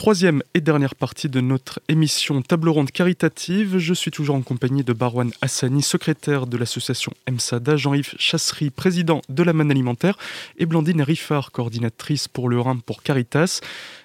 troisième 0.00 0.42
et 0.54 0.62
dernière 0.62 0.94
partie 0.94 1.28
de 1.28 1.42
notre 1.42 1.78
émission 1.88 2.40
Table 2.40 2.70
ronde 2.70 2.90
caritative. 2.90 3.76
Je 3.76 3.92
suis 3.92 4.10
toujours 4.10 4.34
en 4.34 4.40
compagnie 4.40 4.82
de 4.82 4.94
Barwan 4.94 5.30
Hassani, 5.42 5.82
secrétaire 5.82 6.46
de 6.46 6.56
l'association 6.56 7.12
MSADA, 7.30 7.76
Jean-Yves 7.76 8.14
Chassery, 8.18 8.70
président 8.70 9.20
de 9.28 9.42
la 9.42 9.52
manne 9.52 9.70
alimentaire, 9.70 10.16
et 10.56 10.64
Blandine 10.64 11.02
Riffard, 11.02 11.52
coordinatrice 11.52 12.28
pour 12.28 12.48
le 12.48 12.58
Rhin 12.58 12.78
pour 12.78 13.02
Caritas. 13.02 13.60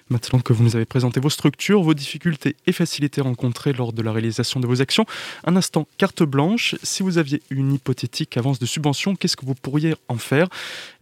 Maintenant 0.08 0.38
que 0.38 0.52
vous 0.52 0.62
nous 0.62 0.76
avez 0.76 0.84
présenté 0.84 1.18
vos 1.18 1.30
structures, 1.30 1.82
vos 1.82 1.92
difficultés 1.92 2.54
et 2.68 2.72
facilités 2.72 3.20
rencontrées 3.20 3.72
lors 3.72 3.92
de 3.92 4.02
la 4.02 4.12
réalisation 4.12 4.60
de 4.60 4.66
vos 4.68 4.80
actions, 4.80 5.04
un 5.44 5.56
instant 5.56 5.88
carte 5.98 6.22
blanche. 6.22 6.76
Si 6.84 7.02
vous 7.02 7.18
aviez 7.18 7.42
une 7.50 7.72
hypothétique 7.72 8.36
avance 8.36 8.60
de 8.60 8.66
subvention, 8.66 9.16
qu'est-ce 9.16 9.36
que 9.36 9.44
vous 9.44 9.56
pourriez 9.56 9.96
en 10.08 10.16
faire? 10.16 10.46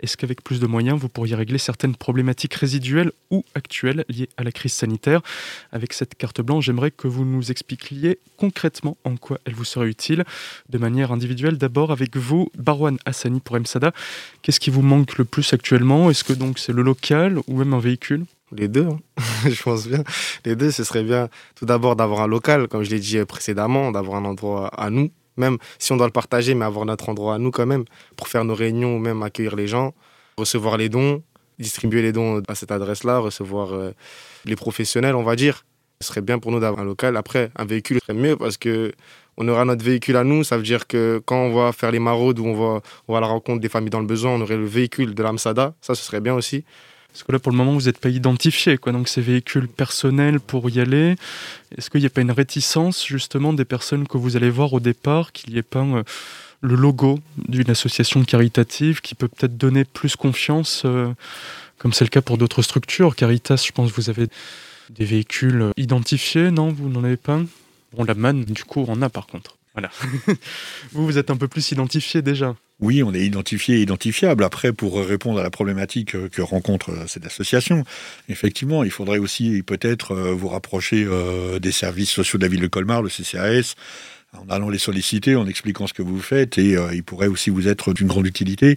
Est-ce 0.01 0.17
qu'avec 0.17 0.43
plus 0.43 0.59
de 0.59 0.67
moyens, 0.67 0.99
vous 0.99 1.11
pourriez 1.11 1.35
régler 1.35 1.59
certaines 1.59 1.97
problématiques 1.97 2.55
résiduelles 2.55 3.13
ou 3.31 3.45
actuelles 3.55 4.07
liées 4.09 4.31
à 4.39 4.43
la 4.43 4.53
crise 4.53 4.73
sanitaire? 4.73 5.21
Avec 5.71 5.93
cette 5.93 6.15
carte 6.15 6.41
blanche, 6.41 6.65
j'aimerais 6.65 6.91
que 6.91 7.07
vous 7.07 7.27
nous 7.27 7.51
expliquiez 7.51 8.19
concrètement 8.39 8.97
en 9.05 9.17
quoi 9.17 9.39
elle 9.45 9.55
vous 9.55 9.67
serait 9.67 9.89
utile, 9.89 10.25
de 10.71 10.79
manière 10.79 11.13
individuelle. 11.13 11.59
D'abord 11.59 11.93
avec 11.93 12.17
vous, 12.17 12.51
Barwan 12.57 12.97
Hassani 13.05 13.41
pour 13.41 13.61
MSADA. 13.61 13.93
Qu'est-ce 14.41 14.61
qui 14.61 14.71
vous 14.71 14.83
manque 14.83 15.19
le 15.19 15.27
plus 15.27 15.53
actuellement? 15.53 16.09
Est-ce 16.09 16.25
que 16.25 16.33
donc 16.33 16.59
c'est 16.59 16.73
le 16.73 16.83
local 16.83 17.41
ou 17.47 17.59
même 17.59 17.75
un 17.75 17.81
véhicule? 17.81 18.25
Les 18.57 18.69
deux, 18.69 18.87
hein. 18.87 18.99
je 19.49 19.63
pense 19.63 19.87
bien. 19.87 20.03
Les 20.45 20.57
deux, 20.57 20.71
ce 20.71 20.85
serait 20.85 21.03
bien 21.03 21.29
tout 21.55 21.67
d'abord 21.67 21.97
d'avoir 21.97 22.23
un 22.23 22.27
local, 22.27 22.69
comme 22.69 22.83
je 22.83 22.91
l'ai 22.91 23.01
dit 23.01 23.23
précédemment, 23.25 23.93
d'avoir 23.93 24.19
un 24.19 24.25
endroit 24.25 24.69
à 24.69 24.91
nous, 24.91 25.11
même 25.37 25.59
si 25.79 25.93
on 25.93 25.97
doit 25.97 26.07
le 26.07 26.13
partager, 26.13 26.55
mais 26.55 26.65
avoir 26.65 26.85
notre 26.87 27.09
endroit 27.09 27.35
à 27.35 27.39
nous 27.39 27.51
quand 27.51 27.67
même, 27.67 27.85
pour 28.17 28.29
faire 28.29 28.45
nos 28.45 28.55
réunions 28.55 28.97
ou 28.97 28.99
même 28.99 29.23
accueillir 29.23 29.57
les 29.57 29.67
gens, 29.67 29.95
recevoir 30.39 30.77
les 30.77 30.89
dons, 30.89 31.23
distribuer 31.59 32.03
les 32.03 32.13
dons 32.13 32.43
à 32.49 32.55
cette 32.55 32.73
adresse-là, 32.73 33.19
recevoir 33.19 33.73
euh, 33.73 33.93
les 34.45 34.57
professionnels, 34.57 35.15
on 35.15 35.23
va 35.23 35.37
dire. 35.37 35.65
Ce 36.01 36.09
serait 36.09 36.23
bien 36.23 36.39
pour 36.39 36.51
nous 36.51 36.61
d'avoir 36.61 36.83
un 36.83 36.85
local. 36.85 37.17
Après, 37.17 37.51
un 37.57 37.65
véhicule 37.65 37.99
serait 38.01 38.19
mieux 38.19 38.37
parce 38.37 38.57
que 38.57 38.93
on 39.37 39.49
aura 39.49 39.65
notre 39.65 39.85
véhicule 39.85 40.17
à 40.17 40.25
nous. 40.25 40.45
Ça 40.45 40.57
veut 40.57 40.63
dire 40.63 40.87
que 40.87 41.23
quand 41.25 41.37
on 41.37 41.55
va 41.55 41.73
faire 41.73 41.91
les 41.91 41.99
maraudes 41.99 42.39
ou 42.39 42.47
on 42.47 42.55
va, 42.55 42.83
on 43.09 43.13
va 43.13 43.19
à 43.19 43.21
la 43.21 43.27
rencontre 43.27 43.61
des 43.61 43.69
familles 43.69 43.91
dans 43.91 44.01
le 44.01 44.07
besoin, 44.07 44.33
on 44.33 44.41
aurait 44.41 44.57
le 44.57 44.67
véhicule 44.67 45.15
de 45.15 45.23
l'AMSADA. 45.23 45.75
Ça, 45.81 45.95
ce 45.95 46.03
serait 46.05 46.21
bien 46.21 46.35
aussi. 46.35 46.65
Parce 47.15 47.23
que 47.23 47.31
là, 47.31 47.39
pour 47.39 47.53
le 47.53 47.59
moment, 47.59 47.75
vous 47.75 47.83
n'êtes 47.83 47.99
pas 47.99 48.09
identifié, 48.09 48.77
quoi. 48.77 48.91
Donc, 48.91 49.07
ces 49.07 49.21
véhicules 49.21 49.69
personnels 49.69 50.41
pour 50.41 50.69
y 50.69 50.81
aller. 50.81 51.15
Est-ce 51.79 51.89
qu'il 51.89 52.01
n'y 52.01 52.07
a 52.07 52.11
pas 52.11 52.23
une 52.23 52.33
réticence, 52.33 53.07
justement, 53.07 53.53
des 53.53 53.65
personnes 53.65 54.09
que 54.09 54.19
vous 54.19 54.37
allez 54.37 54.51
voir 54.51 54.73
au 54.73 54.81
départ, 54.81 55.31
qu'il 55.31 55.53
n'y 55.53 55.61
ait 55.61 55.63
pas 55.63 55.85
euh, 55.85 56.03
le 56.61 56.75
logo 56.75 57.21
d'une 57.37 57.71
association 57.71 58.25
caritative 58.25 59.01
qui 59.01 59.15
peut 59.15 59.29
peut-être 59.29 59.57
donner 59.57 59.85
plus 59.85 60.17
confiance, 60.17 60.83
euh, 60.87 61.13
comme 61.79 61.93
c'est 61.93 62.05
le 62.05 62.11
cas 62.11 62.21
pour 62.21 62.37
d'autres 62.37 62.63
structures? 62.63 63.15
Caritas, 63.15 63.63
je 63.65 63.71
pense 63.71 63.93
vous 63.93 64.11
avez 64.11 64.27
des 64.91 65.05
véhicules 65.05 65.71
identifiés, 65.77 66.51
non? 66.51 66.73
Vous 66.73 66.89
n'en 66.89 67.05
avez 67.05 67.17
pas? 67.17 67.41
Bon, 67.93 68.03
la 68.03 68.15
MAN, 68.15 68.35
du 68.35 68.65
coup, 68.65 68.85
on 68.89 68.93
en 68.93 69.03
a 69.03 69.09
par 69.09 69.29
contre. 69.29 69.57
Voilà. 69.75 69.89
vous, 70.91 71.07
vous 71.07 71.17
êtes 71.17 71.31
un 71.31 71.37
peu 71.37 71.47
plus 71.47 71.71
identifié 71.71 72.23
déjà. 72.23 72.57
Oui, 72.81 73.03
on 73.05 73.15
est 73.15 73.21
identifié 73.25 73.77
et 73.77 73.83
identifiable. 73.83 74.43
Après, 74.43 74.73
pour 74.73 74.99
répondre 74.99 75.39
à 75.39 75.43
la 75.45 75.51
problématique 75.51 76.17
que 76.29 76.43
rencontre 76.43 76.91
euh, 76.91 77.07
cette 77.07 77.25
association, 77.25 77.85
effectivement, 78.29 78.83
il 78.83 78.91
faudrait 78.91 79.19
aussi 79.19 79.63
peut-être 79.63 80.11
euh, 80.13 80.33
vous 80.33 80.49
rapprocher 80.49 81.05
euh, 81.09 81.61
des 81.61 81.71
services 81.71 82.11
sociaux 82.11 82.39
de 82.39 82.45
la 82.45 82.49
ville 82.49 82.61
de 82.61 82.67
Colmar, 82.67 83.01
le 83.01 83.09
CCAS, 83.09 83.75
en 84.33 84.51
allant 84.51 84.71
les 84.71 84.79
solliciter, 84.79 85.37
en 85.37 85.47
expliquant 85.47 85.87
ce 85.87 85.93
que 85.93 86.03
vous 86.03 86.21
faites, 86.21 86.59
et 86.59 86.77
ils 86.93 87.05
pourraient 87.05 87.29
aussi 87.29 87.51
vous 87.51 87.69
être 87.69 87.93
d'une 87.93 88.09
grande 88.09 88.27
utilité, 88.27 88.77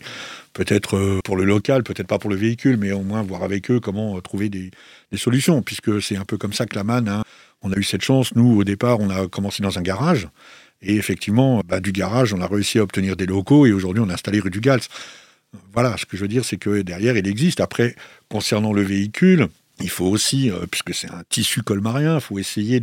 peut-être 0.53 1.19
pour 1.23 1.35
le 1.35 1.45
local, 1.45 1.81
peut-être 1.81 2.05
pas 2.05 2.19
pour 2.19 2.29
le 2.29 2.35
véhicule, 2.35 2.77
mais 2.77 2.91
au 2.91 3.01
moins 3.01 3.23
voir 3.23 3.41
avec 3.41 3.71
eux 3.71 3.79
comment 3.79 4.21
trouver 4.21 4.49
des, 4.49 4.69
solutions, 5.15 5.63
puisque 5.63 5.99
c'est 5.99 6.15
un 6.15 6.25
peu 6.25 6.37
comme 6.37 6.53
ça 6.53 6.67
que 6.67 6.75
la 6.75 6.83
manne, 6.83 7.09
hein. 7.09 7.23
on 7.63 7.71
a 7.71 7.75
eu 7.75 7.81
cette 7.81 8.03
chance, 8.03 8.35
nous, 8.35 8.55
au 8.55 8.63
départ, 8.63 8.99
on 8.99 9.09
a 9.09 9.27
commencé 9.27 9.63
dans 9.63 9.79
un 9.79 9.81
garage, 9.81 10.27
et 10.81 10.95
effectivement, 10.95 11.61
bah, 11.65 11.79
du 11.79 11.91
garage, 11.91 12.33
on 12.33 12.41
a 12.41 12.47
réussi 12.47 12.79
à 12.79 12.83
obtenir 12.83 13.15
des 13.15 13.25
locaux 13.25 13.65
et 13.65 13.71
aujourd'hui, 13.71 14.03
on 14.05 14.09
a 14.09 14.13
installé 14.13 14.39
rue 14.39 14.49
du 14.49 14.61
Gals. 14.61 14.81
Voilà, 15.73 15.95
ce 15.97 16.05
que 16.05 16.17
je 16.17 16.21
veux 16.21 16.27
dire, 16.27 16.45
c'est 16.45 16.57
que 16.57 16.81
derrière, 16.81 17.17
il 17.17 17.27
existe. 17.27 17.59
Après, 17.59 17.95
concernant 18.29 18.73
le 18.73 18.81
véhicule, 18.81 19.47
il 19.79 19.89
faut 19.89 20.05
aussi, 20.05 20.49
euh, 20.49 20.65
puisque 20.69 20.93
c'est 20.93 21.09
un 21.09 21.23
tissu 21.29 21.61
colmarien, 21.61 22.15
il 22.15 22.21
faut 22.21 22.39
essayer 22.39 22.81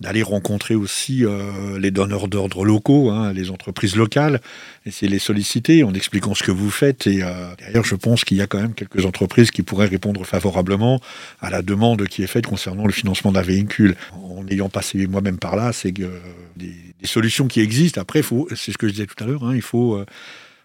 d'aller 0.00 0.22
rencontrer 0.22 0.74
aussi 0.74 1.24
euh, 1.24 1.78
les 1.78 1.90
donneurs 1.90 2.28
d'ordre 2.28 2.64
locaux, 2.64 3.10
hein, 3.10 3.32
les 3.32 3.50
entreprises 3.50 3.96
locales, 3.96 4.40
essayer 4.86 5.08
de 5.08 5.12
les 5.12 5.18
solliciter 5.18 5.84
en 5.84 5.92
expliquant 5.92 6.34
ce 6.34 6.42
que 6.42 6.50
vous 6.50 6.70
faites. 6.70 7.06
Et 7.06 7.22
euh, 7.22 7.54
derrière, 7.58 7.84
je 7.84 7.96
pense 7.96 8.24
qu'il 8.24 8.38
y 8.38 8.42
a 8.42 8.46
quand 8.46 8.60
même 8.60 8.74
quelques 8.74 9.04
entreprises 9.04 9.50
qui 9.50 9.62
pourraient 9.62 9.86
répondre 9.86 10.24
favorablement 10.24 11.00
à 11.40 11.50
la 11.50 11.60
demande 11.60 12.06
qui 12.08 12.22
est 12.22 12.28
faite 12.28 12.46
concernant 12.46 12.86
le 12.86 12.92
financement 12.92 13.32
d'un 13.32 13.42
véhicule. 13.42 13.96
En 14.12 14.46
ayant 14.48 14.70
passé 14.70 15.06
moi-même 15.06 15.38
par 15.38 15.56
là, 15.56 15.72
c'est 15.72 15.92
des, 15.92 16.08
des, 16.56 17.06
solutions 17.06 17.46
qui 17.46 17.60
existent. 17.60 18.00
Après, 18.00 18.22
c'est 18.54 18.72
ce 18.72 18.78
que 18.78 18.88
je 18.88 18.92
disais 18.92 19.06
tout 19.06 19.22
à 19.22 19.26
l'heure, 19.26 19.44
hein, 19.44 19.54
il 19.54 19.62
faut 19.62 20.02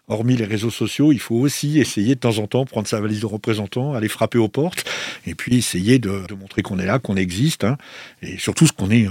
hormis 0.08 0.36
les 0.36 0.44
réseaux 0.44 0.70
sociaux, 0.70 1.12
il 1.12 1.20
faut 1.20 1.36
aussi 1.36 1.78
essayer 1.78 2.14
de 2.14 2.20
temps 2.20 2.38
en 2.38 2.46
temps 2.46 2.64
prendre 2.64 2.88
sa 2.88 3.00
valise 3.00 3.20
de 3.20 3.26
représentant, 3.26 3.94
aller 3.94 4.08
frapper 4.08 4.38
aux 4.38 4.48
portes, 4.48 4.84
et 5.26 5.34
puis 5.34 5.58
essayer 5.58 5.98
de, 5.98 6.22
montrer 6.38 6.62
qu'on 6.62 6.78
est 6.78 6.86
là, 6.86 6.98
qu'on 6.98 7.16
existe, 7.16 7.64
hein, 7.64 7.76
et 8.22 8.38
surtout 8.38 8.66
ce 8.66 8.72
qu'on 8.72 8.90
est. 8.90 9.06
Euh, 9.06 9.10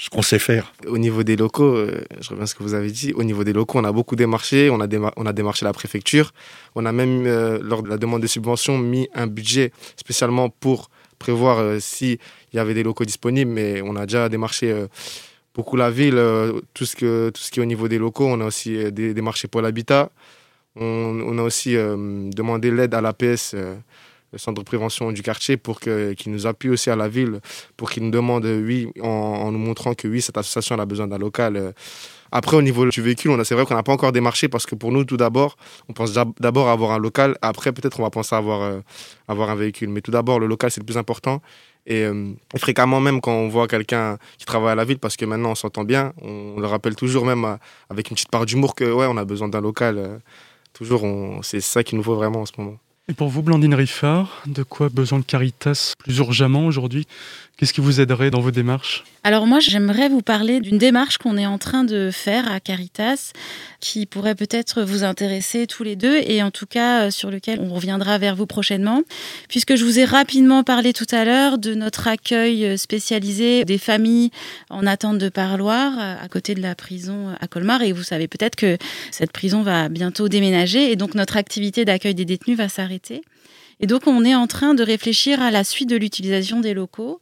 ce 0.00 0.10
qu'on 0.10 0.22
sait 0.22 0.38
faire. 0.38 0.72
Au 0.86 0.96
niveau 0.96 1.24
des 1.24 1.34
locaux, 1.34 1.74
euh, 1.74 2.04
je 2.20 2.28
reviens 2.28 2.44
à 2.44 2.46
ce 2.46 2.54
que 2.54 2.62
vous 2.62 2.74
avez 2.74 2.92
dit, 2.92 3.12
au 3.14 3.24
niveau 3.24 3.42
des 3.42 3.52
locaux, 3.52 3.80
on 3.80 3.84
a 3.84 3.90
beaucoup 3.90 4.14
démarché, 4.14 4.70
on 4.70 4.80
a, 4.80 4.86
on 5.16 5.26
a 5.26 5.32
démarché 5.32 5.64
la 5.64 5.72
préfecture, 5.72 6.32
on 6.76 6.86
a 6.86 6.92
même, 6.92 7.26
euh, 7.26 7.58
lors 7.60 7.82
de 7.82 7.88
la 7.88 7.98
demande 7.98 8.22
de 8.22 8.28
subvention, 8.28 8.78
mis 8.78 9.08
un 9.12 9.26
budget 9.26 9.72
spécialement 9.96 10.50
pour 10.50 10.88
prévoir 11.18 11.80
s'il 11.80 12.18
y 12.52 12.60
avait 12.60 12.74
des 12.74 12.84
locaux 12.84 13.04
disponibles, 13.04 13.50
mais 13.50 13.82
on 13.82 13.96
a 13.96 14.06
déjà 14.06 14.28
démarché 14.28 14.72
beaucoup 15.58 15.76
la 15.76 15.90
ville, 15.90 16.18
euh, 16.18 16.60
tout, 16.72 16.86
ce 16.86 16.94
que, 16.94 17.30
tout 17.30 17.42
ce 17.42 17.50
qui 17.50 17.58
est 17.58 17.62
au 17.62 17.66
niveau 17.66 17.88
des 17.88 17.98
locaux. 17.98 18.26
On 18.28 18.40
a 18.40 18.44
aussi 18.44 18.76
euh, 18.76 18.92
des, 18.92 19.20
marchés 19.20 19.48
pour 19.48 19.60
l'habitat. 19.60 20.10
On, 20.76 21.36
a 21.36 21.42
aussi 21.42 21.76
euh, 21.76 22.30
demandé 22.30 22.70
l'aide 22.70 22.94
à 22.94 23.00
l'APS, 23.00 23.56
le 24.32 24.38
centre 24.38 24.62
de 24.62 24.64
prévention 24.64 25.10
du 25.10 25.22
quartier, 25.22 25.56
pour 25.56 25.80
qu'il 25.80 26.30
nous 26.30 26.46
appuie 26.46 26.70
aussi 26.70 26.88
à 26.88 26.94
la 26.94 27.08
ville, 27.08 27.40
pour 27.76 27.90
qu'il 27.90 28.04
nous 28.04 28.12
demande, 28.12 28.44
oui, 28.44 28.86
en, 29.02 29.50
nous 29.50 29.58
montrant 29.58 29.94
que 29.94 30.06
oui, 30.06 30.22
cette 30.22 30.38
association 30.38 30.78
a 30.78 30.86
besoin 30.86 31.08
d'un 31.08 31.18
local. 31.18 31.74
Après, 32.30 32.56
au 32.56 32.62
niveau 32.62 32.86
du 32.88 33.02
véhicule, 33.02 33.32
c'est 33.44 33.56
vrai 33.56 33.64
qu'on 33.64 33.74
n'a 33.74 33.82
pas 33.82 33.92
encore 33.92 34.12
démarché 34.12 34.46
parce 34.46 34.66
que 34.66 34.76
pour 34.76 34.92
nous, 34.92 35.04
tout 35.04 35.16
d'abord, 35.16 35.56
on 35.88 35.92
pense 35.94 36.12
d'abord 36.12 36.68
avoir 36.68 36.92
un 36.92 36.98
local. 37.00 37.36
Après, 37.42 37.72
peut-être, 37.72 37.98
on 37.98 38.04
va 38.04 38.10
penser 38.10 38.36
à 38.36 38.38
avoir, 38.38 38.80
avoir 39.26 39.50
un 39.50 39.56
véhicule. 39.56 39.88
Mais 39.88 40.02
tout 40.02 40.12
d'abord, 40.12 40.38
le 40.38 40.46
local, 40.46 40.70
c'est 40.70 40.80
le 40.80 40.86
plus 40.86 40.98
important. 40.98 41.42
Euh, 41.90 42.32
et, 42.54 42.58
fréquemment, 42.58 43.00
même 43.00 43.20
quand 43.20 43.32
on 43.32 43.48
voit 43.48 43.66
quelqu'un 43.66 44.18
qui 44.38 44.44
travaille 44.44 44.72
à 44.72 44.74
la 44.74 44.84
ville, 44.84 44.98
parce 44.98 45.16
que 45.16 45.24
maintenant 45.24 45.52
on 45.52 45.54
s'entend 45.54 45.84
bien, 45.84 46.12
on, 46.20 46.60
le 46.60 46.66
rappelle 46.66 46.94
toujours, 46.94 47.24
même 47.24 47.44
euh, 47.44 47.56
avec 47.88 48.10
une 48.10 48.14
petite 48.14 48.30
part 48.30 48.46
d'humour, 48.46 48.74
que 48.74 48.84
ouais, 48.84 49.06
on 49.08 49.16
a 49.16 49.24
besoin 49.24 49.48
d'un 49.48 49.60
local. 49.60 49.98
Euh, 49.98 50.18
toujours, 50.72 51.04
c'est 51.42 51.60
ça 51.60 51.82
qu'il 51.82 51.98
nous 51.98 52.04
faut 52.04 52.14
vraiment 52.14 52.42
en 52.42 52.46
ce 52.46 52.52
moment. 52.58 52.78
Et 53.10 53.14
pour 53.14 53.28
vous, 53.28 53.40
Blandine 53.40 53.74
Riffard, 53.74 54.42
de 54.46 54.62
quoi 54.62 54.90
besoin 54.90 55.18
de 55.18 55.24
Caritas 55.24 55.94
plus 55.98 56.18
urgemment 56.18 56.66
aujourd'hui? 56.66 57.06
Qu'est-ce 57.56 57.72
qui 57.72 57.80
vous 57.80 58.00
aiderait 58.00 58.30
dans 58.30 58.40
vos 58.40 58.52
démarches? 58.52 59.02
Alors 59.24 59.46
moi, 59.46 59.58
j'aimerais 59.58 60.08
vous 60.08 60.22
parler 60.22 60.60
d'une 60.60 60.78
démarche 60.78 61.18
qu'on 61.18 61.36
est 61.36 61.46
en 61.46 61.58
train 61.58 61.82
de 61.82 62.10
faire 62.12 62.50
à 62.52 62.60
Caritas, 62.60 63.32
qui 63.80 64.06
pourrait 64.06 64.36
peut-être 64.36 64.82
vous 64.82 65.02
intéresser 65.02 65.66
tous 65.66 65.82
les 65.82 65.96
deux, 65.96 66.18
et 66.24 66.40
en 66.42 66.52
tout 66.52 66.66
cas 66.66 67.06
euh, 67.06 67.10
sur 67.10 67.30
lequel 67.30 67.58
on 67.60 67.74
reviendra 67.74 68.18
vers 68.18 68.36
vous 68.36 68.46
prochainement, 68.46 69.02
puisque 69.48 69.74
je 69.74 69.84
vous 69.84 69.98
ai 69.98 70.04
rapidement 70.04 70.62
parlé 70.62 70.92
tout 70.92 71.06
à 71.10 71.24
l'heure 71.24 71.58
de 71.58 71.74
notre 71.74 72.06
accueil 72.06 72.64
euh, 72.64 72.76
spécialisé 72.76 73.64
des 73.64 73.78
familles 73.78 74.30
en 74.70 74.86
attente 74.86 75.18
de 75.18 75.28
parloir 75.28 75.92
euh, 75.98 76.14
à 76.22 76.28
côté 76.28 76.54
de 76.54 76.62
la 76.62 76.76
prison 76.76 77.34
à 77.40 77.48
Colmar, 77.48 77.82
et 77.82 77.90
vous 77.90 78.04
savez 78.04 78.28
peut-être 78.28 78.54
que 78.54 78.78
cette 79.10 79.32
prison 79.32 79.62
va 79.62 79.88
bientôt 79.88 80.28
déménager, 80.28 80.92
et 80.92 80.96
donc 80.96 81.16
notre 81.16 81.36
activité 81.36 81.84
d'accueil 81.84 82.14
des 82.14 82.24
détenus 82.24 82.56
va 82.56 82.68
s'arrêter. 82.68 82.97
Et 83.80 83.86
donc, 83.86 84.06
on 84.06 84.24
est 84.24 84.34
en 84.34 84.46
train 84.46 84.74
de 84.74 84.82
réfléchir 84.82 85.40
à 85.40 85.50
la 85.50 85.64
suite 85.64 85.88
de 85.88 85.96
l'utilisation 85.96 86.60
des 86.60 86.74
locaux. 86.74 87.20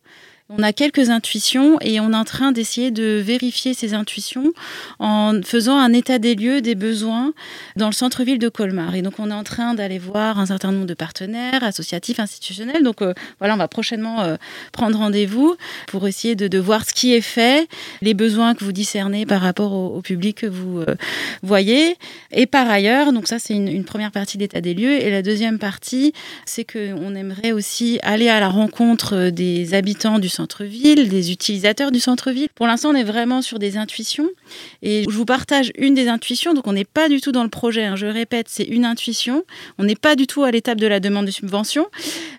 On 0.48 0.62
a 0.62 0.72
quelques 0.72 1.10
intuitions 1.10 1.76
et 1.80 1.98
on 1.98 2.12
est 2.12 2.16
en 2.16 2.24
train 2.24 2.52
d'essayer 2.52 2.92
de 2.92 3.20
vérifier 3.20 3.74
ces 3.74 3.94
intuitions 3.94 4.52
en 5.00 5.40
faisant 5.42 5.76
un 5.76 5.92
état 5.92 6.20
des 6.20 6.36
lieux 6.36 6.60
des 6.60 6.76
besoins 6.76 7.32
dans 7.74 7.86
le 7.86 7.92
centre-ville 7.92 8.38
de 8.38 8.48
Colmar. 8.48 8.94
Et 8.94 9.02
donc 9.02 9.14
on 9.18 9.28
est 9.32 9.34
en 9.34 9.42
train 9.42 9.74
d'aller 9.74 9.98
voir 9.98 10.38
un 10.38 10.46
certain 10.46 10.70
nombre 10.70 10.86
de 10.86 10.94
partenaires 10.94 11.64
associatifs, 11.64 12.20
institutionnels. 12.20 12.84
Donc 12.84 13.02
euh, 13.02 13.12
voilà, 13.40 13.54
on 13.54 13.56
va 13.56 13.66
prochainement 13.66 14.20
euh, 14.20 14.36
prendre 14.70 14.96
rendez-vous 14.96 15.56
pour 15.88 16.06
essayer 16.06 16.36
de, 16.36 16.58
voir 16.60 16.84
ce 16.84 16.94
qui 16.94 17.12
est 17.12 17.22
fait, 17.22 17.68
les 18.00 18.14
besoins 18.14 18.54
que 18.54 18.62
vous 18.62 18.70
discernez 18.70 19.26
par 19.26 19.40
rapport 19.40 19.72
au, 19.72 20.00
public 20.00 20.42
que 20.42 20.46
vous 20.46 20.78
euh, 20.78 20.94
voyez. 21.42 21.96
Et 22.30 22.46
par 22.46 22.70
ailleurs, 22.70 23.12
donc 23.12 23.26
ça 23.26 23.40
c'est 23.40 23.54
une, 23.54 23.66
une, 23.66 23.84
première 23.84 24.12
partie 24.12 24.38
d'état 24.38 24.60
des 24.60 24.74
lieux. 24.74 25.02
Et 25.02 25.10
la 25.10 25.22
deuxième 25.22 25.58
partie, 25.58 26.12
c'est 26.44 26.64
qu'on 26.64 27.16
aimerait 27.16 27.50
aussi 27.50 27.98
aller 28.04 28.28
à 28.28 28.38
la 28.38 28.48
rencontre 28.48 29.30
des 29.30 29.74
habitants 29.74 30.20
du 30.20 30.28
centre-ville, 30.36 31.08
des 31.08 31.32
utilisateurs 31.32 31.90
du 31.90 32.00
centre-ville. 32.00 32.48
Pour 32.54 32.66
l'instant, 32.66 32.90
on 32.90 32.94
est 32.94 33.04
vraiment 33.04 33.42
sur 33.42 33.58
des 33.58 33.76
intuitions. 33.76 34.28
Et 34.82 35.04
je 35.08 35.14
vous 35.14 35.24
partage 35.24 35.72
une 35.76 35.94
des 35.94 36.08
intuitions. 36.08 36.54
Donc, 36.54 36.66
on 36.66 36.72
n'est 36.72 36.84
pas 36.84 37.08
du 37.08 37.20
tout 37.20 37.32
dans 37.32 37.42
le 37.42 37.50
projet. 37.50 37.84
Hein. 37.84 37.96
Je 37.96 38.06
répète, 38.06 38.46
c'est 38.48 38.64
une 38.64 38.84
intuition. 38.84 39.44
On 39.78 39.84
n'est 39.84 39.96
pas 39.96 40.16
du 40.16 40.26
tout 40.26 40.44
à 40.44 40.50
l'étape 40.50 40.78
de 40.78 40.86
la 40.86 41.00
demande 41.00 41.26
de 41.26 41.30
subvention. 41.30 41.86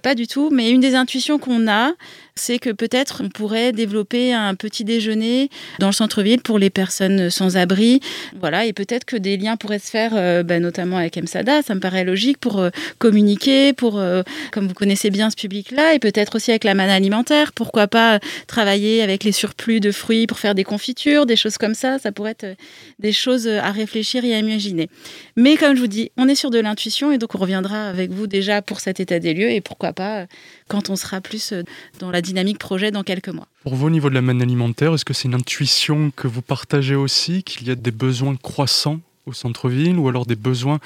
Pas 0.04 0.16
du 0.16 0.28
tout. 0.28 0.50
Mais 0.52 0.72
une 0.72 0.80
des 0.80 0.96
intuitions 0.96 1.40
qu'on 1.40 1.68
a, 1.68 1.94
c'est 2.38 2.60
que 2.60 2.70
peut-être 2.70 3.22
on 3.24 3.30
pourrait 3.30 3.72
développer 3.72 4.34
un 4.34 4.56
petit 4.56 4.84
déjeuner 4.84 5.50
dans 5.80 5.88
le 5.88 5.94
centre-ville 5.94 6.42
pour 6.42 6.60
les 6.60 6.70
personnes 6.70 7.30
sans 7.30 7.58
abri. 7.58 8.00
Voilà, 8.40 8.66
et 8.66 8.74
peut-être 8.74 9.06
que 9.06 9.18
des 9.18 9.38
liens 9.38 9.58
pourraient 9.58 9.80
se 9.80 9.90
faire, 9.90 10.12
euh, 10.16 10.44
bah, 10.44 10.60
notamment 10.60 10.98
avec 10.98 11.18
MSADA, 11.18 11.64
ça 11.64 11.76
me 11.76 11.80
paraît 11.80 12.04
logique, 12.04 12.38
pour 12.38 12.60
euh, 12.60 12.70
communiquer, 13.00 13.74
pour, 13.74 13.98
euh, 13.98 14.24
comme 14.52 14.68
vous 14.68 14.74
connaissez 14.74 15.10
bien 15.10 15.30
ce 15.30 15.36
public-là, 15.36 15.94
et 15.94 16.00
peut-être 16.00 16.36
aussi 16.36 16.52
avec 16.52 16.64
la 16.64 16.76
manne 16.76 16.90
alimentaire. 16.90 17.52
Pourquoi 17.54 17.87
pas 17.88 18.20
travailler 18.48 19.02
avec 19.02 19.24
les 19.24 19.32
surplus 19.32 19.80
de 19.80 19.92
fruits 19.92 20.28
pour 20.28 20.40
faire 20.40 20.56
des 20.56 20.64
confitures, 20.64 21.26
des 21.26 21.36
choses 21.36 21.58
comme 21.58 21.74
ça. 21.74 22.00
Ça 22.00 22.12
pourrait 22.12 22.36
être 22.40 22.58
des 23.00 23.12
choses 23.12 23.48
à 23.48 23.72
réfléchir 23.72 24.24
et 24.26 24.34
à 24.36 24.40
imaginer. 24.40 24.90
Mais 25.36 25.58
comme 25.58 25.76
je 25.76 25.82
vous 25.82 25.88
dis, 25.88 26.12
on 26.18 26.28
est 26.28 26.36
sur 26.36 26.52
de 26.52 26.60
l'intuition, 26.60 27.12
et 27.12 27.18
donc 27.18 27.36
on 27.36 27.38
reviendra 27.38 27.88
avec 27.88 28.12
vous 28.12 28.28
déjà 28.28 28.62
pour 28.62 28.80
cet 28.80 29.00
état 29.00 29.20
des 29.20 29.34
lieux, 29.34 29.52
et 29.52 29.62
pourquoi 29.62 29.94
pas 29.94 30.28
quand 30.68 30.90
on 30.90 30.96
sera 30.96 31.22
plus 31.22 31.54
dans 32.00 32.12
la 32.12 32.22
dynamique 32.22 32.60
projet 32.60 32.92
dans 32.92 33.04
quelques 33.04 33.30
mois. 33.30 33.48
Pour 33.64 33.76
vous, 33.76 33.88
au 33.88 33.90
niveau 33.90 34.10
de 34.10 34.16
la 34.16 34.22
manne 34.22 34.42
alimentaire, 34.42 34.94
est-ce 34.94 35.06
que 35.06 35.14
c'est 35.14 35.28
une 35.28 35.36
intuition 35.36 36.12
que 36.16 36.28
vous 36.28 36.42
partagez 36.42 36.96
aussi, 36.96 37.44
qu'il 37.44 37.68
y 37.68 37.72
a 37.72 37.76
des 37.76 37.92
besoins 37.92 38.36
croissants 38.36 39.00
au 39.26 39.34
centre-ville 39.34 39.98
ou 39.98 40.08
alors 40.08 40.26
des 40.26 40.36
besoins 40.36 40.80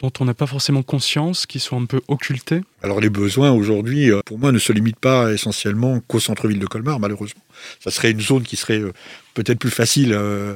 dont 0.00 0.12
on 0.20 0.24
n'a 0.24 0.34
pas 0.34 0.46
forcément 0.46 0.82
conscience, 0.82 1.46
qui 1.46 1.58
sont 1.58 1.80
un 1.80 1.86
peu 1.86 2.00
occultés 2.06 2.60
Alors 2.82 3.00
les 3.00 3.10
besoins 3.10 3.50
aujourd'hui, 3.50 4.10
euh, 4.10 4.20
pour 4.24 4.38
moi, 4.38 4.52
ne 4.52 4.58
se 4.58 4.72
limitent 4.72 5.00
pas 5.00 5.32
essentiellement 5.32 6.00
qu'au 6.00 6.20
centre-ville 6.20 6.60
de 6.60 6.66
Colmar, 6.66 7.00
malheureusement. 7.00 7.42
Ça 7.80 7.90
serait 7.90 8.12
une 8.12 8.20
zone 8.20 8.44
qui 8.44 8.54
serait 8.54 8.78
euh, 8.78 8.92
peut-être 9.34 9.58
plus 9.58 9.70
facile 9.70 10.12
euh, 10.12 10.54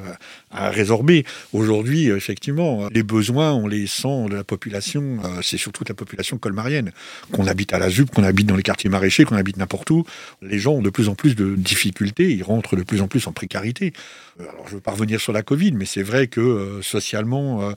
à 0.52 0.70
résorber. 0.70 1.24
Aujourd'hui, 1.52 2.06
effectivement, 2.06 2.88
les 2.92 3.02
besoins, 3.02 3.52
on 3.52 3.66
les 3.66 3.88
sent 3.88 4.28
de 4.28 4.36
la 4.36 4.44
population, 4.44 5.18
c'est 5.42 5.56
surtout 5.56 5.82
la 5.88 5.94
population 5.94 6.38
colmarienne. 6.38 6.92
Qu'on 7.32 7.46
habite 7.46 7.72
à 7.72 7.78
la 7.78 7.90
ZUP, 7.90 8.10
qu'on 8.10 8.22
habite 8.22 8.46
dans 8.46 8.56
les 8.56 8.62
quartiers 8.62 8.90
maraîchers, 8.90 9.24
qu'on 9.24 9.36
habite 9.36 9.56
n'importe 9.56 9.90
où, 9.90 10.04
les 10.40 10.58
gens 10.58 10.74
ont 10.74 10.82
de 10.82 10.90
plus 10.90 11.08
en 11.08 11.14
plus 11.14 11.34
de 11.34 11.54
difficultés, 11.56 12.30
ils 12.30 12.42
rentrent 12.42 12.76
de 12.76 12.82
plus 12.82 13.02
en 13.02 13.08
plus 13.08 13.26
en 13.26 13.32
précarité. 13.32 13.92
Alors 14.38 14.66
je 14.68 14.74
veux 14.74 14.80
pas 14.80 14.92
revenir 14.92 15.20
sur 15.20 15.32
la 15.32 15.42
Covid, 15.42 15.72
mais 15.72 15.86
c'est 15.86 16.02
vrai 16.02 16.26
que 16.26 16.80
socialement 16.82 17.72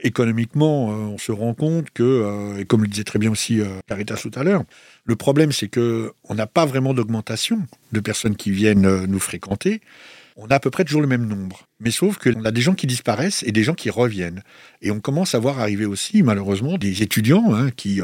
économiquement, 0.00 0.90
euh, 0.90 0.94
on 0.94 1.18
se 1.18 1.32
rend 1.32 1.54
compte 1.54 1.90
que, 1.90 2.02
euh, 2.02 2.58
et 2.58 2.64
comme 2.64 2.82
le 2.82 2.88
disait 2.88 3.04
très 3.04 3.18
bien 3.18 3.30
aussi 3.30 3.60
euh, 3.60 3.66
Caritas 3.86 4.16
tout 4.16 4.30
à 4.34 4.44
l'heure, 4.44 4.64
le 5.04 5.16
problème 5.16 5.52
c'est 5.52 5.68
que 5.68 6.12
on 6.24 6.34
n'a 6.34 6.46
pas 6.46 6.66
vraiment 6.66 6.94
d'augmentation 6.94 7.66
de 7.92 8.00
personnes 8.00 8.36
qui 8.36 8.50
viennent 8.50 9.04
nous 9.04 9.20
fréquenter. 9.20 9.80
On 10.36 10.46
a 10.46 10.54
à 10.54 10.60
peu 10.60 10.70
près 10.70 10.84
toujours 10.84 11.02
le 11.02 11.06
même 11.06 11.26
nombre. 11.26 11.68
Mais 11.78 11.90
sauf 11.90 12.16
qu'on 12.16 12.46
a 12.46 12.50
des 12.50 12.62
gens 12.62 12.72
qui 12.72 12.86
disparaissent 12.86 13.42
et 13.42 13.52
des 13.52 13.64
gens 13.64 13.74
qui 13.74 13.90
reviennent. 13.90 14.42
Et 14.80 14.90
on 14.90 14.98
commence 14.98 15.34
à 15.34 15.38
voir 15.38 15.58
arriver 15.58 15.84
aussi, 15.84 16.22
malheureusement, 16.22 16.78
des 16.78 17.02
étudiants 17.02 17.52
hein, 17.52 17.70
qui 17.70 18.00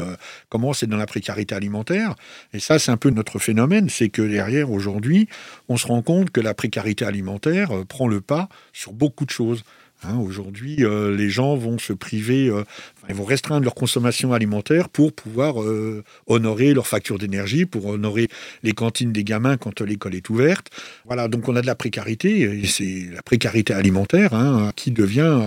commencent 0.47 0.83
à 0.83 0.85
être 0.85 0.91
dans 0.91 0.97
la 0.97 1.07
précarité 1.07 1.55
alimentaire. 1.55 2.13
Et 2.53 2.59
ça, 2.59 2.77
c'est 2.77 2.91
un 2.91 2.97
peu 2.97 3.09
notre 3.09 3.39
phénomène. 3.39 3.89
C'est 3.89 4.09
que 4.09 4.21
derrière, 4.21 4.69
aujourd'hui, 4.69 5.27
on 5.69 5.77
se 5.77 5.87
rend 5.87 6.03
compte 6.03 6.29
que 6.29 6.39
la 6.39 6.53
précarité 6.53 7.03
alimentaire 7.03 7.71
prend 7.87 8.07
le 8.07 8.21
pas 8.21 8.47
sur 8.73 8.93
beaucoup 8.93 9.25
de 9.25 9.31
choses. 9.31 9.63
Hein, 10.03 10.17
aujourd'hui, 10.17 10.77
euh, 10.85 11.13
les 11.13 11.29
gens 11.29 11.57
vont 11.57 11.77
se 11.77 11.91
priver, 11.91 12.47
euh, 12.47 12.63
ils 13.09 13.15
vont 13.15 13.25
restreindre 13.25 13.65
leur 13.65 13.75
consommation 13.75 14.31
alimentaire 14.31 14.87
pour 14.87 15.11
pouvoir 15.11 15.61
euh, 15.61 16.05
honorer 16.25 16.73
leur 16.73 16.87
facture 16.87 17.17
d'énergie, 17.17 17.65
pour 17.65 17.85
honorer 17.85 18.29
les 18.63 18.71
cantines 18.71 19.11
des 19.11 19.25
gamins 19.25 19.57
quand 19.57 19.81
l'école 19.81 20.15
est 20.15 20.29
ouverte. 20.29 20.69
Voilà, 21.05 21.27
donc 21.27 21.49
on 21.49 21.55
a 21.57 21.61
de 21.61 21.67
la 21.67 21.75
précarité, 21.75 22.41
et 22.41 22.65
c'est 22.65 23.09
la 23.11 23.21
précarité 23.21 23.73
alimentaire 23.73 24.33
hein, 24.33 24.71
qui 24.77 24.91
devient 24.91 25.41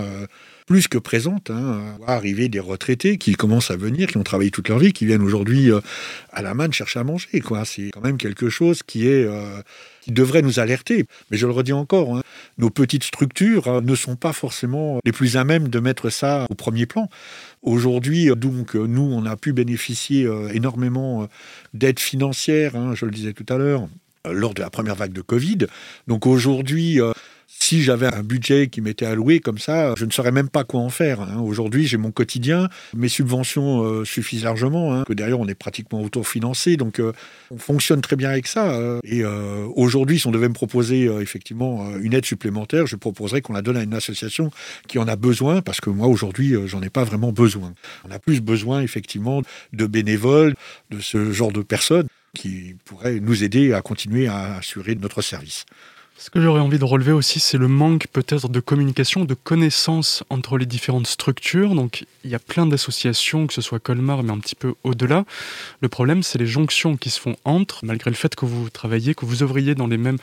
plus 0.65 0.87
que 0.87 0.97
présente. 0.97 1.49
Hein, 1.49 1.97
arriver 2.07 2.49
des 2.49 2.59
retraités 2.59 3.17
qui 3.17 3.33
commencent 3.33 3.71
à 3.71 3.75
venir, 3.75 4.07
qui 4.07 4.17
ont 4.17 4.23
travaillé 4.23 4.51
toute 4.51 4.69
leur 4.69 4.79
vie, 4.79 4.93
qui 4.93 5.05
viennent 5.05 5.21
aujourd'hui 5.21 5.71
à 6.31 6.41
la 6.41 6.53
manne 6.53 6.73
chercher 6.73 6.99
à 6.99 7.03
manger. 7.03 7.41
Quoi. 7.41 7.65
C'est 7.65 7.91
quand 7.91 8.01
même 8.01 8.17
quelque 8.17 8.49
chose 8.49 8.83
qui 8.83 9.07
est 9.07 9.27
qui 10.03 10.11
devrait 10.11 10.41
nous 10.41 10.59
alerter. 10.59 11.05
Mais 11.31 11.37
je 11.37 11.47
le 11.47 11.53
redis 11.53 11.73
encore, 11.73 12.17
hein, 12.17 12.21
nos 12.57 12.69
petites 12.69 13.03
structures 13.03 13.67
hein, 13.67 13.81
ne 13.81 13.95
sont 13.95 14.15
pas 14.15 14.33
forcément 14.33 14.99
les 15.05 15.11
plus 15.11 15.37
à 15.37 15.45
même 15.45 15.69
de 15.69 15.79
mettre 15.79 16.09
ça 16.09 16.45
au 16.49 16.55
premier 16.55 16.85
plan. 16.85 17.09
Aujourd'hui, 17.61 18.29
donc, 18.35 18.75
nous, 18.75 19.01
on 19.01 19.25
a 19.25 19.37
pu 19.37 19.53
bénéficier 19.53 20.25
euh, 20.25 20.49
énormément 20.53 21.23
euh, 21.23 21.27
d'aides 21.73 21.99
financières, 21.99 22.75
hein, 22.75 22.93
je 22.95 23.05
le 23.05 23.11
disais 23.11 23.31
tout 23.31 23.45
à 23.47 23.57
l'heure, 23.57 23.87
euh, 24.27 24.33
lors 24.33 24.53
de 24.53 24.61
la 24.61 24.69
première 24.69 24.95
vague 24.95 25.13
de 25.13 25.21
Covid. 25.21 25.59
Donc 26.07 26.27
aujourd'hui, 26.27 26.99
si 27.63 27.81
j'avais 27.81 28.13
un 28.13 28.23
budget 28.23 28.67
qui 28.67 28.81
m'était 28.81 29.05
alloué 29.05 29.39
comme 29.39 29.57
ça, 29.57 29.93
je 29.97 30.03
ne 30.03 30.11
saurais 30.11 30.33
même 30.33 30.49
pas 30.49 30.65
quoi 30.65 30.81
en 30.81 30.89
faire. 30.89 31.21
Hein. 31.21 31.39
Aujourd'hui, 31.39 31.87
j'ai 31.87 31.95
mon 31.95 32.11
quotidien, 32.11 32.67
mes 32.93 33.07
subventions 33.07 33.83
euh, 33.83 34.03
suffisent 34.03 34.43
largement, 34.43 34.93
hein, 34.93 35.03
que 35.07 35.13
derrière 35.13 35.39
on 35.39 35.47
est 35.47 35.55
pratiquement 35.55 36.01
autofinancé, 36.01 36.75
donc 36.75 36.99
euh, 36.99 37.13
on 37.51 37.57
fonctionne 37.57 38.01
très 38.01 38.17
bien 38.17 38.29
avec 38.29 38.47
ça. 38.47 38.73
Euh. 38.73 38.99
et 39.05 39.23
aujourd'hui, 39.75 40.19
si 40.19 40.27
on 40.27 40.31
devait 40.31 40.49
me 40.49 40.53
proposer 40.53 41.05
effectivement 41.21 41.95
une 42.01 42.13
aide 42.13 42.25
supplémentaire, 42.25 42.85
je 42.85 42.97
proposerais 42.97 43.41
qu'on 43.41 43.53
la 43.53 43.61
donne 43.61 43.77
à 43.77 43.83
une 43.83 43.93
association 43.93 44.51
qui 44.87 44.99
en 44.99 45.07
a 45.07 45.15
besoin, 45.15 45.61
parce 45.61 45.79
que 45.79 45.89
moi 45.89 46.07
aujourd'hui, 46.07 46.55
j'en 46.65 46.81
ai 46.81 46.89
pas 46.89 47.05
vraiment 47.05 47.31
besoin. 47.31 47.73
On 48.07 48.11
a 48.11 48.19
plus 48.19 48.41
besoin 48.41 48.81
effectivement 48.81 49.41
de 49.71 49.85
bénévoles, 49.85 50.55
de 50.89 50.99
ce 50.99 51.31
genre 51.31 51.51
de 51.51 51.61
personnes 51.61 52.07
qui 52.35 52.75
pourraient 52.83 53.19
nous 53.19 53.43
aider 53.43 53.73
à 53.73 53.81
continuer 53.81 54.27
à 54.27 54.55
assurer 54.55 54.95
notre 54.95 55.21
service. 55.21 55.65
Ce 56.15 56.29
que 56.29 56.39
j'aurais 56.39 56.61
envie 56.61 56.79
de 56.79 56.85
relever 56.85 57.11
aussi, 57.11 57.39
c'est 57.39 57.57
le 57.57 57.67
manque 57.67 58.07
peut-être 58.07 58.47
de 58.47 58.59
communication, 58.59 59.25
de 59.25 59.33
connaissances 59.33 60.23
entre 60.29 60.57
les 60.57 60.65
différentes 60.65 61.07
structures. 61.07 61.75
Donc 61.75 62.05
il 62.23 62.29
y 62.29 62.35
a 62.35 62.39
plein 62.39 62.65
d'associations, 62.65 63.47
que 63.47 63.53
ce 63.53 63.61
soit 63.61 63.79
Colmar, 63.79 64.23
mais 64.23 64.31
un 64.31 64.39
petit 64.39 64.55
peu 64.55 64.75
au-delà. 64.83 65.25
Le 65.81 65.89
problème, 65.89 66.23
c'est 66.23 66.37
les 66.37 66.45
jonctions 66.45 66.97
qui 66.97 67.09
se 67.09 67.19
font 67.19 67.35
entre, 67.45 67.83
malgré 67.83 68.09
le 68.09 68.15
fait 68.15 68.35
que 68.35 68.45
vous 68.45 68.69
travaillez, 68.69 69.15
que 69.15 69.25
vous 69.25 69.43
ouvriez 69.43 69.75
dans 69.75 69.87
les 69.87 69.97
mêmes 69.97 70.19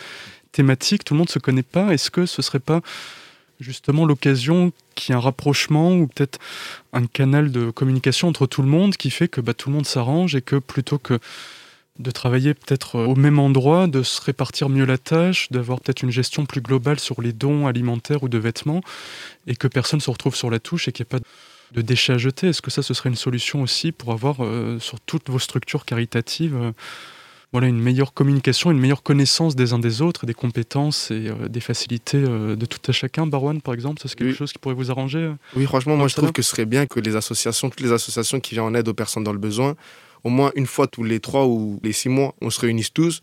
thématiques, 0.52 1.04
tout 1.04 1.14
le 1.14 1.18
monde 1.18 1.28
ne 1.28 1.32
se 1.32 1.38
connaît 1.38 1.62
pas. 1.62 1.92
Est-ce 1.92 2.10
que 2.10 2.24
ce 2.24 2.40
serait 2.40 2.60
pas 2.60 2.80
justement 3.58 4.06
l'occasion 4.06 4.72
qu'il 4.94 5.12
y 5.12 5.12
ait 5.12 5.18
un 5.18 5.20
rapprochement 5.20 5.92
ou 5.92 6.06
peut-être 6.06 6.38
un 6.92 7.06
canal 7.06 7.50
de 7.50 7.70
communication 7.70 8.28
entre 8.28 8.46
tout 8.46 8.62
le 8.62 8.68
monde 8.68 8.96
qui 8.96 9.10
fait 9.10 9.28
que 9.28 9.40
bah, 9.40 9.54
tout 9.54 9.68
le 9.68 9.74
monde 9.74 9.86
s'arrange 9.86 10.34
et 10.34 10.40
que 10.40 10.56
plutôt 10.56 10.98
que 10.98 11.18
de 12.00 12.10
travailler 12.10 12.54
peut-être 12.54 12.96
euh, 12.96 13.06
au 13.06 13.14
même 13.14 13.38
endroit, 13.38 13.86
de 13.86 14.02
se 14.02 14.20
répartir 14.20 14.68
mieux 14.68 14.84
la 14.84 14.98
tâche, 14.98 15.48
d'avoir 15.50 15.80
peut-être 15.80 16.02
une 16.02 16.10
gestion 16.10 16.46
plus 16.46 16.60
globale 16.60 16.98
sur 16.98 17.20
les 17.20 17.32
dons 17.32 17.66
alimentaires 17.66 18.22
ou 18.22 18.28
de 18.28 18.38
vêtements, 18.38 18.80
et 19.46 19.54
que 19.54 19.68
personne 19.68 19.98
ne 19.98 20.02
se 20.02 20.10
retrouve 20.10 20.34
sur 20.34 20.50
la 20.50 20.58
touche 20.58 20.88
et 20.88 20.92
qu'il 20.92 21.04
n'y 21.04 21.08
ait 21.14 21.18
pas 21.18 21.24
de 21.72 21.82
déchets 21.82 22.14
à 22.14 22.18
jeter. 22.18 22.48
Est-ce 22.48 22.62
que 22.62 22.70
ça, 22.70 22.82
ce 22.82 22.94
serait 22.94 23.10
une 23.10 23.16
solution 23.16 23.62
aussi 23.62 23.92
pour 23.92 24.12
avoir 24.12 24.36
euh, 24.40 24.78
sur 24.80 24.98
toutes 25.00 25.28
vos 25.30 25.38
structures 25.38 25.84
caritatives 25.84 26.56
euh, 26.56 26.72
voilà, 27.52 27.66
une 27.66 27.80
meilleure 27.80 28.14
communication, 28.14 28.70
une 28.70 28.78
meilleure 28.78 29.02
connaissance 29.02 29.56
des 29.56 29.72
uns 29.72 29.80
des 29.80 30.02
autres, 30.02 30.24
des 30.24 30.34
compétences 30.34 31.10
et 31.10 31.32
des 31.48 31.58
facilités 31.58 32.22
de 32.22 32.64
tout 32.64 32.78
à 32.86 32.92
chacun? 32.92 33.26
Barwan, 33.26 33.60
par 33.60 33.74
exemple, 33.74 34.00
c'est 34.00 34.14
quelque 34.14 34.36
chose 34.36 34.52
qui 34.52 34.60
pourrait 34.60 34.76
vous 34.76 34.92
arranger 34.92 35.32
Oui, 35.56 35.64
franchement, 35.64 35.96
moi 35.96 36.06
je 36.06 36.14
trouve 36.14 36.30
que 36.30 36.42
ce 36.42 36.50
serait 36.50 36.64
bien 36.64 36.86
que 36.86 37.00
les 37.00 37.16
associations, 37.16 37.68
toutes 37.68 37.80
les 37.80 37.90
associations 37.90 38.38
qui 38.38 38.54
viennent 38.54 38.66
en 38.66 38.74
aide 38.74 38.86
aux 38.86 38.94
personnes 38.94 39.24
dans 39.24 39.32
le 39.32 39.40
besoin, 39.40 39.74
au 40.24 40.30
moins 40.30 40.52
une 40.54 40.66
fois 40.66 40.86
tous 40.86 41.04
les 41.04 41.20
trois 41.20 41.46
ou 41.46 41.80
les 41.82 41.92
six 41.92 42.08
mois, 42.08 42.34
on 42.40 42.50
se 42.50 42.60
réunisse 42.60 42.92
tous 42.92 43.20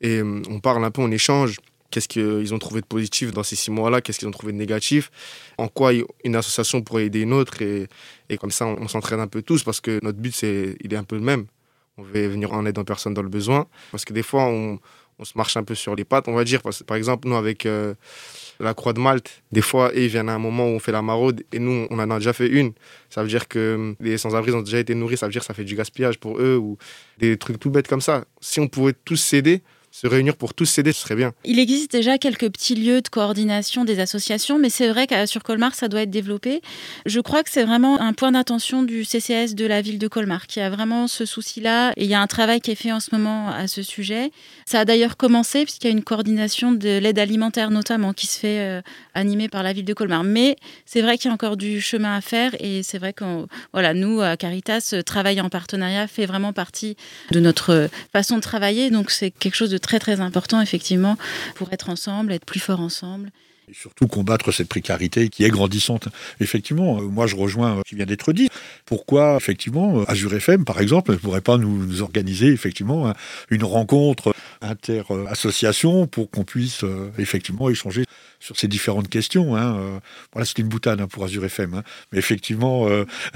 et 0.00 0.18
euh, 0.18 0.42
on 0.48 0.60
parle 0.60 0.84
un 0.84 0.90
peu, 0.90 1.02
on 1.02 1.10
échange. 1.10 1.56
Qu'est-ce 1.90 2.08
qu'ils 2.08 2.52
ont 2.52 2.58
trouvé 2.58 2.82
de 2.82 2.86
positif 2.86 3.32
dans 3.32 3.42
ces 3.42 3.56
six 3.56 3.70
mois-là? 3.70 4.02
Qu'est-ce 4.02 4.18
qu'ils 4.18 4.28
ont 4.28 4.32
trouvé 4.32 4.52
de 4.52 4.58
négatif? 4.58 5.10
En 5.56 5.68
quoi 5.68 5.92
une 6.22 6.36
association 6.36 6.82
pourrait 6.82 7.06
aider 7.06 7.22
une 7.22 7.32
autre? 7.32 7.62
Et, 7.62 7.88
et 8.28 8.36
comme 8.36 8.50
ça, 8.50 8.66
on, 8.66 8.88
s'entraîne 8.88 9.20
un 9.20 9.26
peu 9.26 9.40
tous 9.40 9.62
parce 9.62 9.80
que 9.80 9.98
notre 10.02 10.18
but, 10.18 10.34
c'est, 10.34 10.76
il 10.82 10.92
est 10.92 10.98
un 10.98 11.04
peu 11.04 11.16
le 11.16 11.22
même. 11.22 11.46
On 11.96 12.02
veut 12.02 12.28
venir 12.28 12.52
en 12.52 12.66
aide 12.66 12.78
aux 12.78 12.84
personnes 12.84 13.14
dans 13.14 13.22
le 13.22 13.30
besoin. 13.30 13.66
Parce 13.90 14.04
que 14.04 14.12
des 14.12 14.22
fois, 14.22 14.44
on, 14.44 14.78
on 15.18 15.24
se 15.24 15.32
marche 15.36 15.56
un 15.56 15.64
peu 15.64 15.74
sur 15.74 15.94
les 15.94 16.04
pattes, 16.04 16.28
on 16.28 16.34
va 16.34 16.44
dire. 16.44 16.60
par 16.86 16.96
exemple, 16.96 17.26
nous, 17.26 17.36
avec 17.36 17.64
euh, 17.64 17.94
la 18.60 18.74
Croix 18.74 18.92
de 18.92 19.00
Malte, 19.00 19.42
des 19.52 19.62
fois, 19.62 19.90
ils 19.94 20.08
viennent 20.08 20.28
à 20.28 20.34
un 20.34 20.38
moment 20.38 20.64
où 20.64 20.70
on 20.70 20.78
fait 20.78 20.92
la 20.92 21.02
maraude 21.02 21.44
et 21.52 21.58
nous, 21.58 21.86
on 21.90 21.98
en 21.98 22.10
a 22.10 22.18
déjà 22.18 22.32
fait 22.32 22.48
une. 22.48 22.72
Ça 23.08 23.22
veut 23.22 23.28
dire 23.28 23.46
que 23.48 23.58
euh, 23.58 23.94
les 24.00 24.18
sans-abri 24.18 24.52
ont 24.52 24.62
déjà 24.62 24.78
été 24.78 24.94
nourris, 24.94 25.16
ça 25.16 25.26
veut 25.26 25.32
dire 25.32 25.42
que 25.42 25.46
ça 25.46 25.54
fait 25.54 25.64
du 25.64 25.76
gaspillage 25.76 26.18
pour 26.18 26.38
eux 26.40 26.56
ou 26.56 26.76
des 27.18 27.36
trucs 27.36 27.60
tout 27.60 27.70
bêtes 27.70 27.88
comme 27.88 28.00
ça. 28.00 28.24
Si 28.40 28.60
on 28.60 28.68
pouvait 28.68 28.94
tous 29.04 29.16
s'aider, 29.16 29.62
se 29.98 30.06
réunir 30.06 30.36
pour 30.36 30.54
tous 30.54 30.66
s'aider, 30.66 30.92
ce 30.92 31.00
serait 31.00 31.16
bien. 31.16 31.32
Il 31.44 31.58
existe 31.58 31.90
déjà 31.90 32.18
quelques 32.18 32.48
petits 32.52 32.76
lieux 32.76 33.00
de 33.00 33.08
coordination 33.08 33.84
des 33.84 33.98
associations, 33.98 34.56
mais 34.56 34.70
c'est 34.70 34.88
vrai 34.88 35.08
qu'à 35.08 35.26
sur 35.26 35.42
Colmar, 35.42 35.74
ça 35.74 35.88
doit 35.88 36.02
être 36.02 36.10
développé. 36.10 36.60
Je 37.04 37.18
crois 37.18 37.42
que 37.42 37.50
c'est 37.50 37.64
vraiment 37.64 38.00
un 38.00 38.12
point 38.12 38.30
d'attention 38.30 38.84
du 38.84 39.04
CCS 39.04 39.56
de 39.56 39.66
la 39.66 39.82
ville 39.82 39.98
de 39.98 40.06
Colmar, 40.06 40.46
qui 40.46 40.60
a 40.60 40.70
vraiment 40.70 41.08
ce 41.08 41.24
souci-là. 41.24 41.92
Et 41.96 42.04
il 42.04 42.10
y 42.10 42.14
a 42.14 42.20
un 42.20 42.28
travail 42.28 42.60
qui 42.60 42.70
est 42.70 42.76
fait 42.76 42.92
en 42.92 43.00
ce 43.00 43.08
moment 43.12 43.48
à 43.48 43.66
ce 43.66 43.82
sujet. 43.82 44.30
Ça 44.66 44.78
a 44.80 44.84
d'ailleurs 44.84 45.16
commencé, 45.16 45.64
puisqu'il 45.64 45.88
y 45.88 45.90
a 45.90 45.92
une 45.92 46.04
coordination 46.04 46.70
de 46.70 46.98
l'aide 46.98 47.18
alimentaire 47.18 47.72
notamment, 47.72 48.12
qui 48.12 48.28
se 48.28 48.38
fait 48.38 48.60
euh, 48.60 48.80
animée 49.14 49.48
par 49.48 49.64
la 49.64 49.72
ville 49.72 49.84
de 49.84 49.94
Colmar. 49.94 50.22
Mais 50.22 50.54
c'est 50.86 51.02
vrai 51.02 51.18
qu'il 51.18 51.26
y 51.26 51.30
a 51.32 51.34
encore 51.34 51.56
du 51.56 51.80
chemin 51.80 52.14
à 52.14 52.20
faire, 52.20 52.54
et 52.60 52.84
c'est 52.84 52.98
vrai 52.98 53.12
que 53.12 53.24
voilà, 53.72 53.94
nous, 53.94 54.20
à 54.20 54.36
Caritas, 54.36 54.94
travailler 55.04 55.40
en 55.40 55.48
partenariat 55.48 56.06
fait 56.06 56.26
vraiment 56.26 56.52
partie 56.52 56.96
de 57.32 57.40
notre 57.40 57.90
façon 58.12 58.36
de 58.36 58.42
travailler. 58.42 58.90
Donc 58.90 59.10
c'est 59.10 59.32
quelque 59.32 59.56
chose 59.56 59.70
de 59.70 59.78
très 59.78 59.87
très 59.88 59.98
très 59.98 60.20
important 60.20 60.60
effectivement 60.60 61.16
pour 61.54 61.72
être 61.72 61.88
ensemble, 61.88 62.32
être 62.32 62.44
plus 62.44 62.60
fort 62.60 62.80
ensemble. 62.80 63.30
Et 63.70 63.74
surtout 63.74 64.06
combattre 64.06 64.52
cette 64.52 64.68
précarité 64.68 65.30
qui 65.30 65.44
est 65.44 65.48
grandissante. 65.48 66.08
Effectivement, 66.40 66.98
euh, 66.98 67.02
moi 67.02 67.26
je 67.26 67.36
rejoins 67.36 67.78
ce 67.78 67.88
qui 67.88 67.96
vient 67.96 68.04
d'être 68.04 68.34
dit. 68.34 68.50
Pourquoi, 68.84 69.36
effectivement, 69.36 70.02
Azure 70.04 70.34
FM, 70.34 70.66
par 70.66 70.80
exemple, 70.80 71.12
ne 71.12 71.16
pourrait 71.16 71.40
pas 71.40 71.56
nous, 71.56 72.02
organiser 72.02 72.48
effectivement 72.48 73.12
une 73.50 73.64
rencontre 73.64 74.34
inter-association 74.60 76.06
pour 76.06 76.30
qu'on 76.30 76.44
puisse 76.44 76.84
euh, 76.84 77.10
effectivement 77.18 77.68
échanger 77.68 78.04
sur 78.40 78.56
ces 78.58 78.68
différentes 78.68 79.08
questions. 79.08 79.56
Hein. 79.56 79.76
Euh, 79.78 80.00
voilà, 80.32 80.46
c'est 80.46 80.58
une 80.58 80.68
boutade 80.68 81.00
hein, 81.00 81.08
pour 81.08 81.24
Azure 81.24 81.44
FM. 81.44 81.74
Hein. 81.74 81.82
Mais 82.12 82.18
effectivement, 82.18 82.88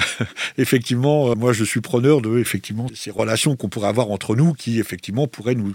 effectivement, 0.58 1.34
moi 1.36 1.52
je 1.52 1.64
suis 1.64 1.80
preneur 1.80 2.20
de 2.20 2.38
effectivement 2.38 2.86
ces 2.94 3.10
relations 3.10 3.56
qu'on 3.56 3.68
pourrait 3.68 3.88
avoir 3.88 4.10
entre 4.10 4.36
nous 4.36 4.52
qui 4.52 4.78
effectivement 4.78 5.26
pourraient 5.26 5.54
nous 5.54 5.74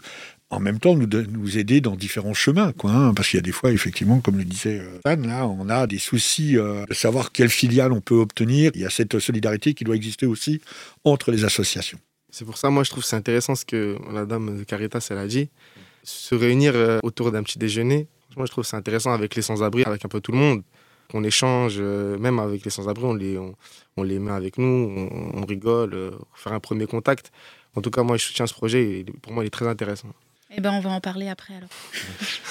en 0.50 0.60
même 0.60 0.80
temps 0.80 0.96
nous, 0.96 1.58
aider 1.58 1.82
dans 1.82 1.96
différents 1.96 2.34
chemins, 2.34 2.72
quoi, 2.72 3.12
parce 3.16 3.30
qu'il 3.30 3.38
y 3.38 3.39
a 3.39 3.44
des 3.44 3.51
fois, 3.51 3.72
effectivement, 3.72 4.22
comme 4.22 4.38
le 4.38 4.46
disait 4.46 4.82
Anne, 5.04 5.25
euh, 5.25 5.27
là, 5.27 5.48
on 5.48 5.70
a 5.70 5.88
des 5.88 5.98
soucis 5.98 6.58
euh, 6.58 6.86
de 6.86 6.94
savoir 6.94 7.32
quelle 7.32 7.50
filiale 7.50 7.92
on 7.92 8.01
peut 8.01 8.16
obtenir. 8.16 8.72
Il 8.74 8.82
y 8.82 8.86
a 8.86 8.89
cette 8.89 9.20
solidarité 9.20 9.74
qui 9.74 9.84
doit 9.84 9.96
exister 9.96 10.25
aussi 10.25 10.62
entre 11.04 11.32
les 11.32 11.44
associations. 11.44 12.00
C'est 12.38 12.46
pour 12.46 12.60
ça, 12.60 12.70
moi, 12.70 12.84
je 12.84 12.91
trouve 12.91 13.03
c'est 13.03 13.15
intéressant 13.15 13.56
ce 13.56 13.65
que 13.65 13.98
la 14.13 14.24
dame 14.24 14.60
de 14.60 14.63
Caritas, 14.63 15.08
a 15.10 15.25
dit. 15.25 15.50
Se 16.03 16.36
réunir 16.36 16.74
euh, 16.75 17.00
autour 17.01 17.32
d'un 17.32 17.41
petit 17.41 17.58
déjeuner, 17.58 18.08
moi, 18.36 18.46
je 18.46 18.51
trouve 18.51 18.63
c'est 18.63 18.75
intéressant 18.75 19.12
avec 19.12 19.34
les 19.34 19.41
sans-abri, 19.41 19.84
avec 19.86 20.06
un 20.06 20.08
peu 20.08 20.22
tout 20.22 20.32
le 20.32 20.38
monde. 20.38 20.62
Qu'on 21.10 21.24
échange, 21.24 21.79
même 21.79 22.38
avec 22.38 22.63
les 22.63 22.70
sans-abri, 22.70 23.06
on 23.06 23.15
les, 23.15 23.39
on, 23.39 24.03
les 24.03 24.20
met 24.20 24.29
avec 24.29 24.60
nous, 24.60 25.10
on, 25.34 25.46
rigole, 25.46 26.12
faire 26.36 26.53
un 26.53 26.60
premier 26.60 26.86
contact. 26.86 27.32
En 27.74 27.82
tout 27.82 27.89
cas, 27.89 28.03
moi, 28.03 28.17
je 28.17 28.25
soutiens 28.25 28.46
ce 28.46 28.53
projet 28.53 28.84
et 29.00 29.06
pour 29.24 29.34
moi, 29.34 29.44
il 29.44 29.48
est 29.48 29.50
très 29.50 29.67
intéressant. 29.67 30.10
Eh 30.50 30.62
ben, 30.62 30.72
on 30.72 30.80
va 30.80 30.92
en 30.92 31.01
parler 31.01 31.27
après 31.27 31.56
alors. 31.56 31.70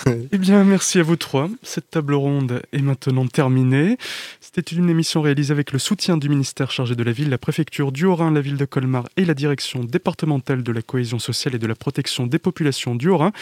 eh 0.32 0.36
bien, 0.36 0.64
merci 0.64 0.98
à 0.98 1.02
vous 1.02 1.16
trois. 1.16 1.48
Cette 1.62 1.90
table 1.90 2.12
ronde 2.12 2.60
est 2.72 2.82
maintenant 2.82 3.26
terminée. 3.26 3.96
C'était 4.38 4.60
une 4.60 4.90
émission 4.90 5.22
réalisée 5.22 5.52
avec 5.52 5.72
le 5.72 5.78
soutien 5.78 6.18
du 6.18 6.28
ministère 6.28 6.70
chargé 6.70 6.94
de 6.94 7.02
la 7.02 7.12
ville, 7.12 7.30
la 7.30 7.38
préfecture 7.38 7.92
du 7.92 8.04
Haut-Rhin, 8.04 8.32
la 8.32 8.42
ville 8.42 8.58
de 8.58 8.66
Colmar 8.66 9.08
et 9.16 9.24
la 9.24 9.32
direction 9.32 9.82
départementale 9.82 10.62
de 10.62 10.72
la 10.72 10.82
cohésion 10.82 11.18
sociale 11.18 11.54
et 11.54 11.58
de 11.58 11.66
la 11.66 11.74
protection 11.74 12.26
des 12.26 12.38
populations 12.38 12.94
du 12.94 13.08
Haut-Rhin. 13.08 13.32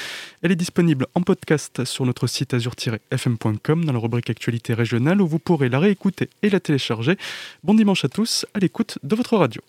Elle 0.43 0.53
est 0.53 0.57
disponible 0.57 1.09
en 1.17 1.23
podcast 1.23 1.85
sur 1.85 2.07
notre 2.07 2.29
site 2.29 2.55
azur-fm.com 2.55 3.85
dans 3.85 3.93
la 3.93 3.99
rubrique 3.99 4.31
actualité 4.31 4.73
régionale 4.73 5.21
où 5.21 5.27
vous 5.27 5.41
pourrez 5.41 5.69
la 5.69 5.81
réécouter 5.81 6.31
et 6.43 6.51
la 6.51 6.61
télécharger. 6.61 7.19
Bon 7.65 7.75
dimanche 7.75 8.05
à 8.05 8.09
tous 8.09 8.47
à 8.55 8.61
l'écoute 8.61 8.99
de 9.03 9.17
votre 9.17 9.37
radio. 9.37 9.61